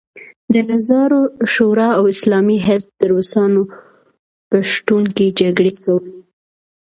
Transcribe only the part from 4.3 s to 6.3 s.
په شتون کې جګړې کولې.